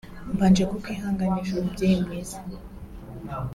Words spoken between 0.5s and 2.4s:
kukwihanganisha mubyeyi mwiza